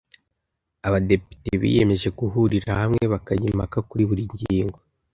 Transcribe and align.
abadepite 0.87 1.49
biyemeje 1.61 2.07
guhurira 2.19 2.71
hamwe 2.81 3.03
bakajya 3.13 3.47
impaka 3.51 3.77
kuri 3.89 4.03
buri 4.09 4.23
ngingo 4.31 4.79